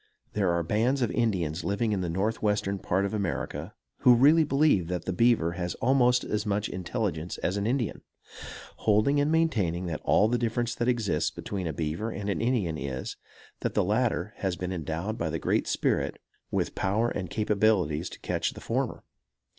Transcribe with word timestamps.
There 0.33 0.49
are 0.49 0.63
bands 0.63 1.03
of 1.03 1.11
Indians 1.11 1.63
living 1.63 1.91
in 1.91 2.01
the 2.01 2.09
Northwestern 2.09 2.79
part 2.79 3.05
of 3.05 3.13
America 3.13 3.75
who 3.99 4.15
really 4.15 4.43
believe 4.43 4.87
that 4.87 5.05
the 5.05 5.13
beaver 5.13 5.51
has 5.51 5.75
almost 5.75 6.23
as 6.23 6.43
much 6.43 6.67
intelligence 6.67 7.37
as 7.43 7.55
an 7.55 7.67
Indian, 7.67 8.01
holding 8.77 9.19
and 9.19 9.31
maintaining 9.31 9.85
that 9.85 10.01
all 10.03 10.27
the 10.27 10.39
difference 10.39 10.73
that 10.73 10.87
exists 10.87 11.29
between 11.29 11.67
a 11.67 11.71
beaver 11.73 12.09
and 12.09 12.31
an 12.31 12.41
Indian, 12.41 12.79
is, 12.79 13.15
that 13.59 13.75
the 13.75 13.83
latter 13.83 14.33
has 14.37 14.55
been 14.55 14.73
endowed 14.73 15.19
by 15.19 15.29
the 15.29 15.37
Great 15.37 15.67
Spirit 15.67 16.19
with 16.49 16.73
power 16.73 17.09
and 17.09 17.29
capabilities 17.29 18.09
to 18.09 18.19
catch 18.21 18.53
the 18.53 18.59
former. 18.59 19.03